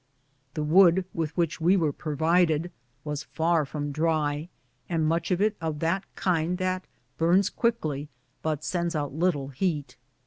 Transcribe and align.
The 0.55 0.63
wood 0.63 1.05
with 1.13 1.37
which 1.37 1.61
we 1.61 1.77
were 1.77 1.93
provided 1.93 2.71
was 3.03 3.21
far 3.25 3.65
from 3.67 3.91
dry, 3.91 4.49
and 4.89 5.05
much 5.05 5.29
of 5.29 5.39
it 5.41 5.55
of 5.61 5.77
that 5.77 6.05
kind 6.15 6.57
that 6.57 6.85
burns 7.19 7.51
quickly 7.51 8.09
but 8.41 8.63
sends 8.63 8.95
out 8.95 9.13
little 9.13 9.49
heat. 9.49 9.97